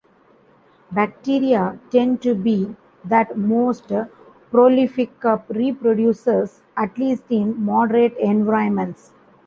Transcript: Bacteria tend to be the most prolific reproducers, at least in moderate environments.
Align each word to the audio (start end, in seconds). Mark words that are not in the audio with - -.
Bacteria 0.91 1.77
tend 1.91 2.23
to 2.23 2.33
be 2.33 2.75
the 3.05 3.27
most 3.35 3.91
prolific 4.49 5.11
reproducers, 5.19 6.61
at 6.75 6.97
least 6.97 7.25
in 7.29 7.63
moderate 7.63 8.17
environments. 8.17 9.13